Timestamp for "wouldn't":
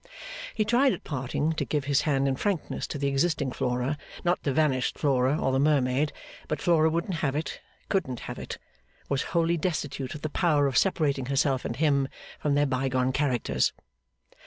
6.89-7.17